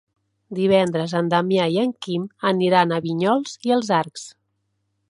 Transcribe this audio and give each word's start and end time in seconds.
Divendres 0.59 1.13
en 1.19 1.29
Damià 1.33 1.67
i 1.75 1.77
en 1.83 1.93
Quim 2.07 2.25
aniran 2.53 2.97
a 2.97 3.01
Vinyols 3.07 3.55
i 3.71 3.79
els 3.79 3.95
Arcs. 4.01 4.27